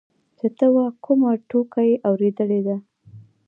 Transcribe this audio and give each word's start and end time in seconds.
چې 0.37 0.47
ته 0.57 0.65
وا 0.73 0.85
کومه 1.05 1.31
ټوکه 1.49 1.81
يې 1.87 1.95
اورېدلې 2.07 2.61
ده. 2.67 2.75